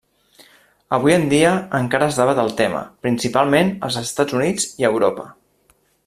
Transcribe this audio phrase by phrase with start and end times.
[0.97, 1.51] Avui en dia
[1.81, 5.27] encara es debat el tema, principalment als Estats Units i a Europa.